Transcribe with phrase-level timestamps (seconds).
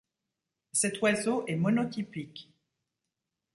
[0.71, 2.51] Cet oiseau est monotypique.